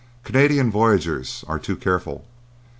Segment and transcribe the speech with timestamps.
[0.23, 2.25] —Canadian voyageurs are too careful.